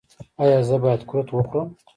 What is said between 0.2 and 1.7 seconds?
ایا زه باید قروت وخورم؟